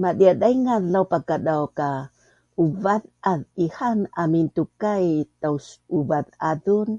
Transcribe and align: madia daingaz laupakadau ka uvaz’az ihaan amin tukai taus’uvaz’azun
madia 0.00 0.32
daingaz 0.40 0.82
laupakadau 0.92 1.64
ka 1.78 1.88
uvaz’az 2.64 3.40
ihaan 3.64 4.00
amin 4.22 4.46
tukai 4.56 5.08
taus’uvaz’azun 5.40 6.90